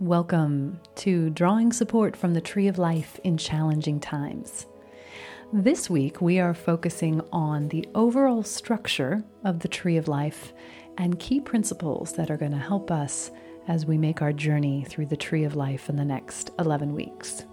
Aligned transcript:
Welcome 0.00 0.80
to 0.94 1.28
Drawing 1.28 1.74
Support 1.74 2.16
from 2.16 2.32
the 2.32 2.40
Tree 2.40 2.68
of 2.68 2.78
Life 2.78 3.20
in 3.22 3.36
Challenging 3.36 4.00
Times. 4.00 4.66
This 5.52 5.90
week, 5.90 6.22
we 6.22 6.40
are 6.40 6.54
focusing 6.54 7.20
on 7.32 7.68
the 7.68 7.86
overall 7.94 8.42
structure 8.42 9.22
of 9.44 9.58
the 9.58 9.68
Tree 9.68 9.98
of 9.98 10.08
Life 10.08 10.54
and 10.96 11.18
key 11.18 11.38
principles 11.38 12.14
that 12.14 12.30
are 12.30 12.38
going 12.38 12.52
to 12.52 12.56
help 12.56 12.90
us 12.90 13.30
as 13.68 13.84
we 13.84 13.98
make 13.98 14.22
our 14.22 14.32
journey 14.32 14.86
through 14.88 15.04
the 15.04 15.18
Tree 15.18 15.44
of 15.44 15.54
Life 15.54 15.90
in 15.90 15.96
the 15.96 16.04
next 16.06 16.50
11 16.58 16.94
weeks. 16.94 17.44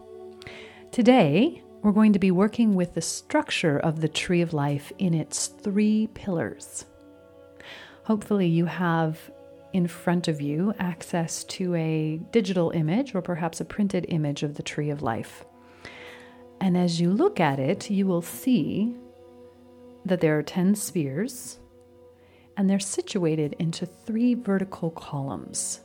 Today, 0.94 1.62
we're 1.82 1.92
going 1.92 2.14
to 2.14 2.20
be 2.20 2.32
working 2.32 2.76
with 2.76 2.94
the 2.94 3.02
structure 3.02 3.78
of 3.78 4.00
the 4.00 4.08
Tree 4.08 4.40
of 4.40 4.54
Life 4.54 4.94
in 5.00 5.14
its 5.14 5.48
three 5.48 6.08
pillars. 6.14 6.86
Hopefully, 8.06 8.48
you 8.48 8.68
have 8.68 9.20
in 9.74 9.88
front 9.88 10.28
of 10.28 10.42
you 10.42 10.74
access 10.80 11.44
to 11.44 11.76
a 11.76 12.20
digital 12.32 12.72
image 12.72 13.14
or 13.14 13.22
perhaps 13.22 13.60
a 13.60 13.66
printed 13.66 14.06
image 14.10 14.44
of 14.44 14.56
the 14.56 14.64
tree 14.64 14.90
of 14.90 15.02
life. 15.02 15.46
And 16.60 16.78
as 16.78 17.00
you 17.00 17.12
look 17.12 17.40
at 17.40 17.60
it, 17.60 17.90
you 17.90 18.08
will 18.08 18.22
see 18.22 18.96
that 20.06 20.22
there 20.22 20.38
are 20.38 20.44
10 20.44 20.76
spheres 20.76 21.60
and 22.56 22.70
they're 22.70 22.80
situated 22.80 23.56
into 23.60 23.86
three 23.86 24.34
vertical 24.34 24.90
columns. 24.90 25.82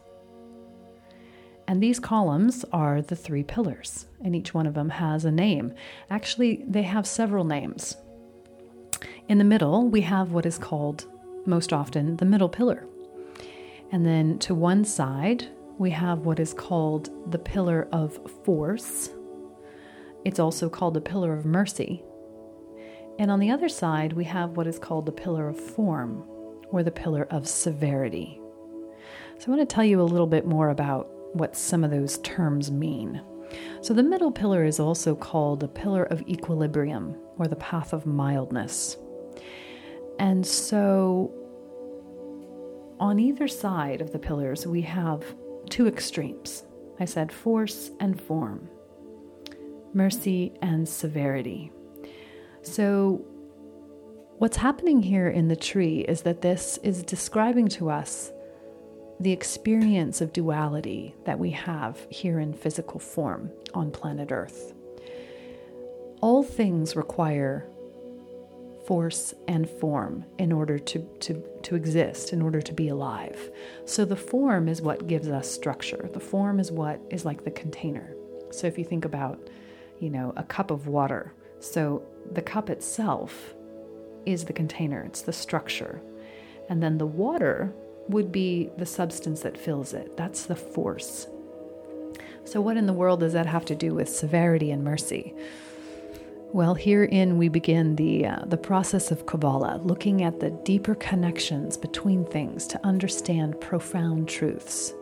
And 1.68 1.82
these 1.82 2.00
columns 2.00 2.64
are 2.72 3.02
the 3.02 3.16
three 3.16 3.44
pillars, 3.44 4.06
and 4.24 4.34
each 4.34 4.52
one 4.52 4.66
of 4.66 4.74
them 4.74 4.88
has 4.88 5.24
a 5.24 5.30
name. 5.30 5.74
Actually, 6.10 6.64
they 6.66 6.82
have 6.82 7.06
several 7.06 7.44
names. 7.44 7.96
In 9.28 9.38
the 9.38 9.44
middle, 9.44 9.88
we 9.88 10.00
have 10.00 10.32
what 10.32 10.46
is 10.46 10.58
called 10.58 11.06
most 11.46 11.72
often 11.72 12.16
the 12.16 12.24
middle 12.24 12.48
pillar. 12.48 12.86
And 13.92 14.06
then 14.06 14.38
to 14.40 14.54
one 14.54 14.84
side, 14.84 15.46
we 15.78 15.90
have 15.90 16.20
what 16.20 16.40
is 16.40 16.54
called 16.54 17.10
the 17.30 17.38
pillar 17.38 17.88
of 17.92 18.18
force. 18.44 19.10
It's 20.24 20.38
also 20.38 20.68
called 20.70 20.94
the 20.94 21.00
pillar 21.00 21.34
of 21.34 21.44
mercy. 21.44 22.02
And 23.18 23.30
on 23.30 23.38
the 23.38 23.50
other 23.50 23.68
side, 23.68 24.14
we 24.14 24.24
have 24.24 24.56
what 24.56 24.66
is 24.66 24.78
called 24.78 25.04
the 25.04 25.12
pillar 25.12 25.48
of 25.48 25.60
form 25.60 26.24
or 26.70 26.82
the 26.82 26.90
pillar 26.90 27.26
of 27.30 27.46
severity. 27.46 28.40
So 29.38 29.52
I 29.52 29.56
want 29.56 29.68
to 29.68 29.74
tell 29.74 29.84
you 29.84 30.00
a 30.00 30.04
little 30.04 30.26
bit 30.26 30.46
more 30.46 30.70
about 30.70 31.08
what 31.34 31.56
some 31.56 31.84
of 31.84 31.90
those 31.90 32.18
terms 32.18 32.70
mean. 32.70 33.20
So 33.82 33.92
the 33.92 34.02
middle 34.02 34.32
pillar 34.32 34.64
is 34.64 34.80
also 34.80 35.14
called 35.14 35.60
the 35.60 35.68
pillar 35.68 36.04
of 36.04 36.22
equilibrium 36.22 37.16
or 37.38 37.46
the 37.46 37.56
path 37.56 37.92
of 37.92 38.06
mildness. 38.06 38.96
And 40.18 40.46
so 40.46 41.34
on 43.02 43.18
either 43.18 43.48
side 43.48 44.00
of 44.00 44.12
the 44.12 44.18
pillars, 44.18 44.64
we 44.64 44.80
have 44.80 45.24
two 45.68 45.88
extremes. 45.88 46.62
I 47.00 47.04
said 47.04 47.32
force 47.32 47.90
and 47.98 48.18
form, 48.18 48.70
mercy 49.92 50.52
and 50.62 50.88
severity. 50.88 51.72
So, 52.62 53.24
what's 54.38 54.56
happening 54.56 55.02
here 55.02 55.28
in 55.28 55.48
the 55.48 55.56
tree 55.56 56.02
is 56.02 56.22
that 56.22 56.42
this 56.42 56.78
is 56.84 57.02
describing 57.02 57.66
to 57.70 57.90
us 57.90 58.30
the 59.18 59.32
experience 59.32 60.20
of 60.20 60.32
duality 60.32 61.16
that 61.24 61.40
we 61.40 61.50
have 61.50 62.06
here 62.08 62.38
in 62.38 62.52
physical 62.52 63.00
form 63.00 63.50
on 63.74 63.90
planet 63.90 64.30
Earth. 64.30 64.74
All 66.20 66.44
things 66.44 66.94
require 66.94 67.68
force 68.86 69.34
and 69.48 69.68
form 69.68 70.24
in 70.38 70.52
order 70.52 70.78
to, 70.78 70.98
to, 71.20 71.42
to 71.62 71.74
exist, 71.74 72.32
in 72.32 72.42
order 72.42 72.60
to 72.60 72.72
be 72.72 72.88
alive. 72.88 73.50
So 73.84 74.04
the 74.04 74.16
form 74.16 74.68
is 74.68 74.82
what 74.82 75.06
gives 75.06 75.28
us 75.28 75.50
structure. 75.50 76.08
The 76.12 76.20
form 76.20 76.58
is 76.58 76.72
what 76.72 77.00
is 77.10 77.24
like 77.24 77.44
the 77.44 77.50
container. 77.50 78.14
So 78.50 78.66
if 78.66 78.78
you 78.78 78.84
think 78.84 79.04
about, 79.04 79.48
you 80.00 80.10
know, 80.10 80.32
a 80.36 80.42
cup 80.42 80.70
of 80.70 80.86
water, 80.86 81.32
so 81.60 82.02
the 82.32 82.42
cup 82.42 82.70
itself 82.70 83.54
is 84.26 84.44
the 84.44 84.52
container, 84.52 85.02
it's 85.04 85.22
the 85.22 85.32
structure. 85.32 86.00
And 86.68 86.82
then 86.82 86.98
the 86.98 87.06
water 87.06 87.72
would 88.08 88.32
be 88.32 88.70
the 88.76 88.86
substance 88.86 89.40
that 89.42 89.58
fills 89.58 89.94
it. 89.94 90.16
That's 90.16 90.44
the 90.44 90.56
force. 90.56 91.26
So, 92.44 92.60
what 92.60 92.76
in 92.76 92.86
the 92.86 92.92
world 92.92 93.20
does 93.20 93.32
that 93.34 93.46
have 93.46 93.64
to 93.66 93.74
do 93.74 93.94
with 93.94 94.08
severity 94.08 94.70
and 94.70 94.82
mercy? 94.82 95.34
Well, 96.54 96.74
herein 96.74 97.38
we 97.38 97.48
begin 97.48 97.96
the, 97.96 98.26
uh, 98.26 98.44
the 98.44 98.58
process 98.58 99.10
of 99.10 99.24
Kabbalah, 99.24 99.80
looking 99.82 100.22
at 100.22 100.38
the 100.38 100.50
deeper 100.50 100.94
connections 100.94 101.78
between 101.78 102.26
things 102.26 102.66
to 102.66 102.86
understand 102.86 103.58
profound 103.58 104.28
truths. 104.28 104.92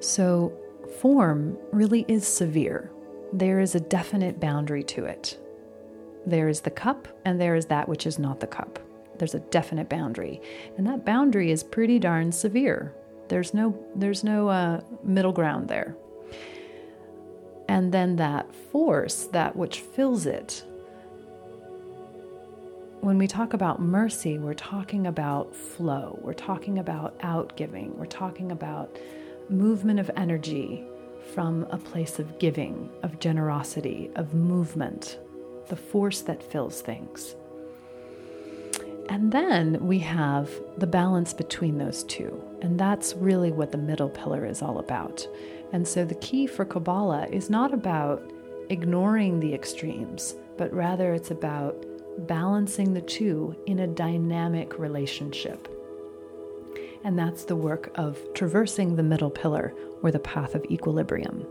So, 0.00 0.52
form 0.98 1.56
really 1.70 2.04
is 2.08 2.26
severe. 2.26 2.90
There 3.32 3.60
is 3.60 3.76
a 3.76 3.80
definite 3.80 4.40
boundary 4.40 4.82
to 4.84 5.04
it. 5.04 5.38
There 6.26 6.48
is 6.48 6.62
the 6.62 6.72
cup, 6.72 7.06
and 7.24 7.40
there 7.40 7.54
is 7.54 7.66
that 7.66 7.88
which 7.88 8.04
is 8.04 8.18
not 8.18 8.40
the 8.40 8.48
cup. 8.48 8.80
There's 9.18 9.36
a 9.36 9.40
definite 9.40 9.88
boundary, 9.88 10.40
and 10.76 10.84
that 10.88 11.06
boundary 11.06 11.52
is 11.52 11.62
pretty 11.62 12.00
darn 12.00 12.32
severe. 12.32 12.92
There's 13.28 13.54
no, 13.54 13.78
there's 13.94 14.24
no 14.24 14.48
uh, 14.48 14.80
middle 15.04 15.32
ground 15.32 15.68
there. 15.68 15.94
And 17.72 17.90
then 17.90 18.16
that 18.16 18.54
force, 18.70 19.24
that 19.32 19.56
which 19.56 19.80
fills 19.80 20.26
it. 20.26 20.62
When 23.00 23.16
we 23.16 23.26
talk 23.26 23.54
about 23.54 23.80
mercy, 23.80 24.38
we're 24.38 24.52
talking 24.52 25.06
about 25.06 25.56
flow, 25.56 26.18
we're 26.20 26.34
talking 26.34 26.78
about 26.78 27.18
outgiving, 27.24 27.96
we're 27.96 28.04
talking 28.04 28.52
about 28.52 28.98
movement 29.48 30.00
of 30.00 30.10
energy 30.18 30.84
from 31.32 31.66
a 31.70 31.78
place 31.78 32.18
of 32.18 32.38
giving, 32.38 32.90
of 33.02 33.18
generosity, 33.20 34.10
of 34.16 34.34
movement, 34.34 35.18
the 35.68 35.76
force 35.76 36.20
that 36.20 36.42
fills 36.42 36.82
things. 36.82 37.36
And 39.08 39.32
then 39.32 39.86
we 39.86 39.98
have 40.00 40.50
the 40.76 40.86
balance 40.86 41.32
between 41.32 41.78
those 41.78 42.04
two. 42.04 42.38
And 42.60 42.78
that's 42.78 43.14
really 43.14 43.50
what 43.50 43.72
the 43.72 43.78
middle 43.78 44.10
pillar 44.10 44.44
is 44.44 44.60
all 44.60 44.78
about. 44.78 45.26
And 45.72 45.88
so 45.88 46.04
the 46.04 46.14
key 46.16 46.46
for 46.46 46.64
Kabbalah 46.64 47.26
is 47.26 47.50
not 47.50 47.72
about 47.72 48.30
ignoring 48.68 49.40
the 49.40 49.54
extremes, 49.54 50.34
but 50.56 50.72
rather 50.72 51.14
it's 51.14 51.30
about 51.30 51.86
balancing 52.18 52.92
the 52.92 53.00
two 53.00 53.56
in 53.66 53.80
a 53.80 53.86
dynamic 53.86 54.78
relationship. 54.78 55.68
And 57.04 57.18
that's 57.18 57.44
the 57.44 57.56
work 57.56 57.90
of 57.96 58.18
traversing 58.34 58.96
the 58.96 59.02
middle 59.02 59.30
pillar 59.30 59.74
or 60.02 60.10
the 60.10 60.18
path 60.18 60.54
of 60.54 60.64
equilibrium. 60.70 61.46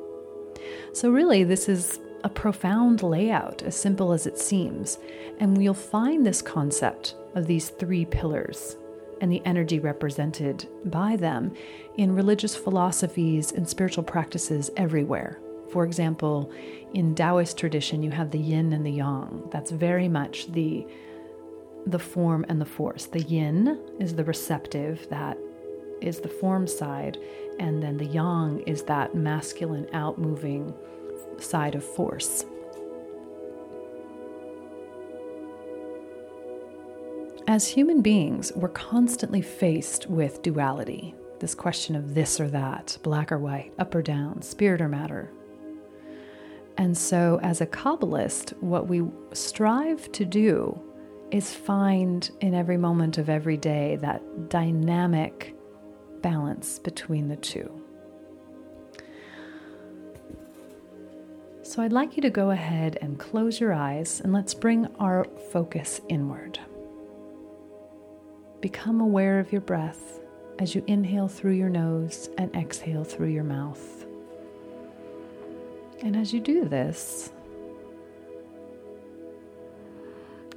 So, 0.93 1.09
really, 1.09 1.43
this 1.43 1.67
is 1.67 1.99
a 2.23 2.29
profound 2.29 3.01
layout, 3.01 3.63
as 3.63 3.75
simple 3.75 4.13
as 4.13 4.27
it 4.27 4.37
seems, 4.37 4.99
and 5.39 5.57
we'll 5.57 5.73
find 5.73 6.25
this 6.25 6.41
concept 6.41 7.15
of 7.33 7.47
these 7.47 7.69
three 7.69 8.05
pillars 8.05 8.77
and 9.21 9.31
the 9.31 9.41
energy 9.45 9.79
represented 9.79 10.67
by 10.85 11.15
them 11.15 11.53
in 11.95 12.13
religious 12.13 12.55
philosophies 12.55 13.51
and 13.51 13.67
spiritual 13.69 14.03
practices 14.03 14.69
everywhere. 14.75 15.39
For 15.71 15.85
example, 15.85 16.51
in 16.93 17.15
Taoist 17.15 17.57
tradition, 17.57 18.03
you 18.03 18.11
have 18.11 18.31
the 18.31 18.39
yin 18.39 18.73
and 18.73 18.85
the 18.85 18.91
yang. 18.91 19.47
That's 19.51 19.71
very 19.71 20.09
much 20.09 20.51
the 20.51 20.85
the 21.87 21.99
form 21.99 22.45
and 22.47 22.61
the 22.61 22.65
force. 22.65 23.07
The 23.07 23.23
yin 23.23 23.79
is 23.99 24.13
the 24.13 24.23
receptive, 24.23 25.07
that 25.09 25.35
is 25.99 26.19
the 26.19 26.29
form 26.29 26.67
side, 26.67 27.17
and 27.59 27.81
then 27.81 27.97
the 27.97 28.05
yang 28.05 28.61
is 28.67 28.83
that 28.83 29.15
masculine, 29.15 29.85
outmoving 29.85 30.75
side 31.41 31.73
of 31.73 31.83
force. 31.83 32.45
As 37.51 37.67
human 37.67 38.01
beings, 38.01 38.53
we're 38.55 38.69
constantly 38.69 39.41
faced 39.41 40.09
with 40.09 40.41
duality 40.41 41.13
this 41.41 41.53
question 41.53 41.97
of 41.97 42.15
this 42.15 42.39
or 42.39 42.47
that, 42.47 42.97
black 43.03 43.29
or 43.29 43.39
white, 43.39 43.73
up 43.77 43.93
or 43.93 44.01
down, 44.01 44.41
spirit 44.41 44.79
or 44.79 44.87
matter. 44.87 45.29
And 46.77 46.97
so, 46.97 47.41
as 47.43 47.59
a 47.59 47.65
Kabbalist, 47.65 48.57
what 48.61 48.87
we 48.87 49.03
strive 49.33 50.09
to 50.13 50.23
do 50.23 50.79
is 51.31 51.53
find 51.53 52.31
in 52.39 52.53
every 52.53 52.77
moment 52.77 53.17
of 53.17 53.29
every 53.29 53.57
day 53.57 53.97
that 53.97 54.47
dynamic 54.47 55.53
balance 56.21 56.79
between 56.79 57.27
the 57.27 57.35
two. 57.35 57.69
So, 61.63 61.83
I'd 61.83 61.91
like 61.91 62.15
you 62.15 62.21
to 62.21 62.29
go 62.29 62.51
ahead 62.51 62.97
and 63.01 63.19
close 63.19 63.59
your 63.59 63.73
eyes 63.73 64.21
and 64.21 64.31
let's 64.31 64.53
bring 64.53 64.87
our 64.99 65.25
focus 65.51 65.99
inward. 66.07 66.57
Become 68.61 69.01
aware 69.01 69.39
of 69.39 69.51
your 69.51 69.61
breath 69.61 70.19
as 70.59 70.75
you 70.75 70.83
inhale 70.85 71.27
through 71.27 71.53
your 71.53 71.69
nose 71.69 72.29
and 72.37 72.55
exhale 72.55 73.03
through 73.03 73.29
your 73.29 73.43
mouth. 73.43 74.05
And 76.03 76.15
as 76.15 76.31
you 76.31 76.39
do 76.39 76.65
this, 76.65 77.31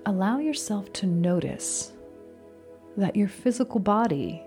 allow 0.05 0.39
yourself 0.39 0.93
to 0.95 1.07
notice 1.07 1.93
that 2.99 3.17
your 3.17 3.29
physical 3.29 3.81
body 3.81 4.43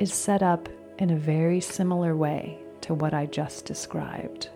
is 0.00 0.12
set 0.12 0.42
up 0.42 0.68
in 0.98 1.10
a 1.10 1.16
very 1.16 1.60
similar 1.60 2.16
way 2.16 2.58
to 2.80 2.92
what 2.92 3.14
I 3.14 3.26
just 3.26 3.66
described. 3.66 4.50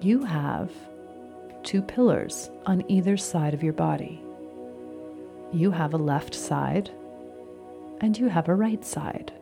You 0.00 0.24
have 0.24 0.72
two 1.62 1.82
pillars 1.82 2.50
on 2.66 2.84
either 2.88 3.16
side 3.16 3.54
of 3.54 3.62
your 3.62 3.72
body. 3.72 4.22
You 5.52 5.70
have 5.70 5.94
a 5.94 5.98
left 5.98 6.34
side 6.34 6.90
and 8.00 8.16
you 8.18 8.28
have 8.28 8.48
a 8.48 8.54
right 8.54 8.84
side. 8.84 9.32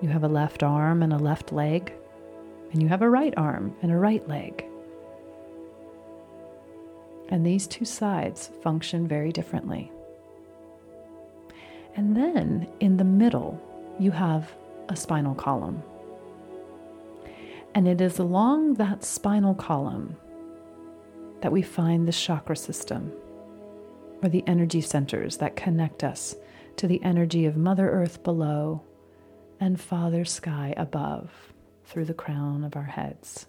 You 0.00 0.08
have 0.10 0.24
a 0.24 0.28
left 0.28 0.62
arm 0.62 1.02
and 1.02 1.12
a 1.12 1.18
left 1.18 1.52
leg, 1.52 1.92
and 2.72 2.82
you 2.82 2.88
have 2.88 3.02
a 3.02 3.08
right 3.08 3.32
arm 3.36 3.74
and 3.80 3.90
a 3.90 3.96
right 3.96 4.26
leg. 4.28 4.64
And 7.30 7.44
these 7.44 7.66
two 7.66 7.84
sides 7.84 8.50
function 8.62 9.08
very 9.08 9.32
differently. 9.32 9.90
And 11.96 12.16
then 12.16 12.68
in 12.80 12.96
the 12.96 13.04
middle, 13.04 13.60
you 13.98 14.10
have 14.10 14.52
a 14.88 14.96
spinal 14.96 15.34
column. 15.34 15.82
And 17.74 17.88
it 17.88 18.00
is 18.00 18.18
along 18.18 18.74
that 18.74 19.04
spinal 19.04 19.54
column 19.54 20.16
that 21.40 21.50
we 21.52 21.62
find 21.62 22.06
the 22.06 22.12
chakra 22.12 22.56
system, 22.56 23.12
or 24.24 24.28
the 24.30 24.44
energy 24.46 24.80
centers 24.80 25.36
that 25.36 25.54
connect 25.54 26.02
us 26.02 26.34
to 26.76 26.88
the 26.88 27.02
energy 27.02 27.44
of 27.44 27.58
Mother 27.58 27.90
Earth 27.90 28.22
below 28.22 28.82
and 29.60 29.78
Father 29.78 30.24
Sky 30.24 30.72
above 30.78 31.30
through 31.84 32.06
the 32.06 32.14
crown 32.14 32.64
of 32.64 32.74
our 32.74 32.84
heads. 32.84 33.46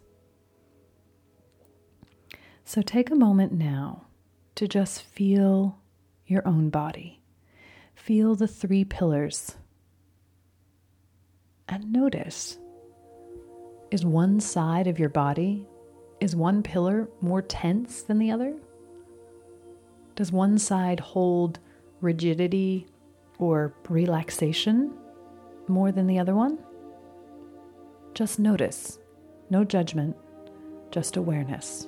So 2.66 2.81
take 2.81 3.10
a 3.10 3.16
moment 3.16 3.54
now 3.54 4.07
to 4.56 4.68
just 4.68 5.01
feel 5.01 5.80
your 6.27 6.45
own 6.45 6.69
body. 6.69 7.21
Feel 7.94 8.36
the 8.36 8.48
three 8.48 8.83
pillars 8.83 9.56
and 11.69 11.92
notice 11.92 12.57
is 13.92 14.06
one 14.06 14.42
side 14.42 14.88
of 14.88 15.00
your 15.00 15.10
body, 15.10 15.66
is 16.19 16.36
one 16.36 16.62
pillar 16.62 17.07
more 17.21 17.42
tense 17.42 18.01
than 18.01 18.19
the 18.19 18.31
other? 18.31 18.56
Does 20.15 20.31
one 20.31 20.57
side 20.57 21.01
hold 21.01 21.59
rigidity 22.00 22.88
or 23.38 23.73
relaxation 23.89 24.94
more 25.67 25.91
than 25.91 26.07
the 26.07 26.19
other 26.19 26.33
one? 26.33 26.57
Just 28.13 28.39
notice, 28.39 28.97
no 29.50 29.65
judgment, 29.65 30.15
just 30.89 31.17
awareness. 31.17 31.88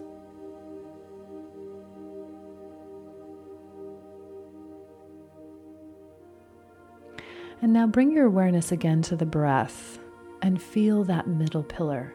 And 7.61 7.73
now 7.73 7.87
bring 7.87 8.11
your 8.11 8.25
awareness 8.25 8.71
again 8.73 9.01
to 9.03 9.15
the 9.15 9.25
breath 9.25 9.99
and 10.41 10.61
feel 10.61 11.03
that 11.05 11.27
middle 11.27 11.63
pillar, 11.63 12.13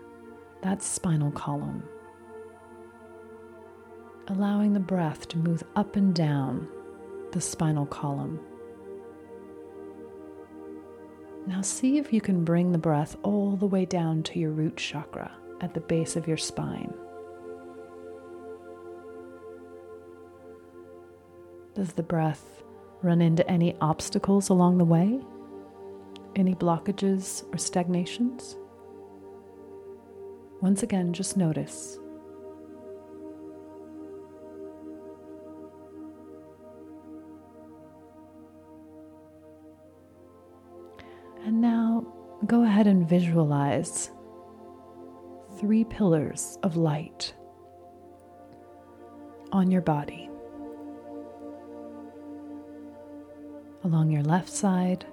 that 0.62 0.82
spinal 0.82 1.32
column. 1.32 1.82
Allowing 4.28 4.72
the 4.72 4.80
breath 4.80 5.28
to 5.28 5.38
move 5.38 5.62
up 5.74 5.96
and 5.96 6.14
down 6.14 6.68
the 7.32 7.40
spinal 7.40 7.86
column. 7.86 8.40
Now, 11.46 11.60
see 11.60 11.98
if 11.98 12.12
you 12.12 12.20
can 12.20 12.44
bring 12.44 12.70
the 12.70 12.78
breath 12.78 13.16
all 13.24 13.56
the 13.56 13.66
way 13.66 13.84
down 13.84 14.22
to 14.24 14.38
your 14.38 14.52
root 14.52 14.76
chakra 14.76 15.32
at 15.60 15.74
the 15.74 15.80
base 15.80 16.14
of 16.14 16.28
your 16.28 16.36
spine. 16.36 16.94
Does 21.74 21.94
the 21.94 22.02
breath 22.02 22.62
run 23.02 23.20
into 23.20 23.48
any 23.50 23.74
obstacles 23.80 24.50
along 24.50 24.78
the 24.78 24.84
way? 24.84 25.20
Any 26.36 26.54
blockages 26.54 27.44
or 27.52 27.58
stagnations? 27.58 28.56
Once 30.60 30.84
again, 30.84 31.12
just 31.12 31.36
notice. 31.36 31.98
And 41.44 41.60
now 41.60 42.06
go 42.46 42.62
ahead 42.62 42.86
and 42.86 43.08
visualize 43.08 44.10
three 45.58 45.84
pillars 45.84 46.58
of 46.62 46.76
light 46.76 47.34
on 49.50 49.70
your 49.70 49.82
body. 49.82 50.30
Along 53.84 54.10
your 54.10 54.22
left 54.22 54.48
side, 54.48 55.04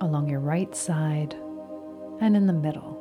along 0.00 0.28
your 0.28 0.40
right 0.40 0.74
side, 0.76 1.34
and 2.20 2.36
in 2.36 2.46
the 2.46 2.52
middle. 2.52 3.00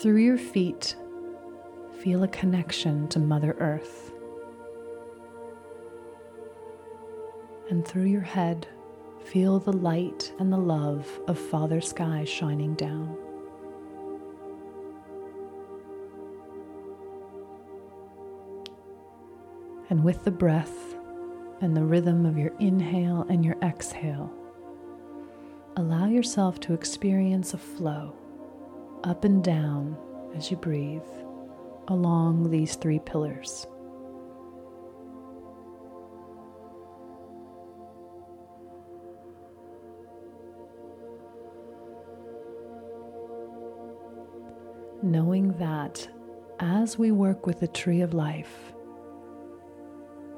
Through 0.00 0.16
your 0.16 0.38
feet, 0.38 0.96
feel 2.00 2.22
a 2.22 2.28
connection 2.28 3.08
to 3.08 3.18
Mother 3.18 3.54
Earth. 3.58 4.13
And 7.70 7.86
through 7.86 8.04
your 8.04 8.20
head, 8.20 8.66
feel 9.24 9.58
the 9.58 9.72
light 9.72 10.32
and 10.38 10.52
the 10.52 10.58
love 10.58 11.08
of 11.26 11.38
Father 11.38 11.80
Sky 11.80 12.24
shining 12.24 12.74
down. 12.74 13.16
And 19.90 20.02
with 20.02 20.24
the 20.24 20.30
breath, 20.30 20.94
and 21.60 21.76
the 21.76 21.82
rhythm 21.82 22.26
of 22.26 22.36
your 22.36 22.52
inhale 22.60 23.24
and 23.30 23.42
your 23.44 23.56
exhale, 23.62 24.30
allow 25.76 26.06
yourself 26.06 26.60
to 26.60 26.74
experience 26.74 27.54
a 27.54 27.58
flow 27.58 28.14
up 29.02 29.24
and 29.24 29.42
down 29.42 29.96
as 30.36 30.50
you 30.50 30.56
breathe 30.58 31.02
along 31.88 32.50
these 32.50 32.74
three 32.74 32.98
pillars. 32.98 33.66
Knowing 45.04 45.52
that 45.58 46.08
as 46.60 46.98
we 46.98 47.10
work 47.10 47.46
with 47.46 47.60
the 47.60 47.68
tree 47.68 48.00
of 48.00 48.14
life, 48.14 48.72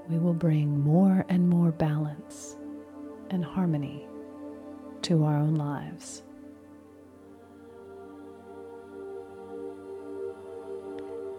we 0.09 0.19
will 0.19 0.35
bring 0.35 0.81
more 0.81 1.25
and 1.29 1.49
more 1.49 1.71
balance 1.71 2.57
and 3.31 3.45
harmony 3.45 4.09
to 5.03 5.23
our 5.23 5.37
own 5.37 5.55
lives. 5.55 6.25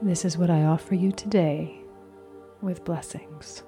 This 0.01 0.24
is 0.24 0.38
what 0.38 0.50
I 0.50 0.63
offer 0.63 0.96
you 0.96 1.12
today 1.12 1.81
with 2.62 2.86
blessings. 2.86 3.63